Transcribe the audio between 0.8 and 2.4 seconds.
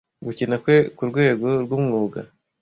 kurwego rwumwuga.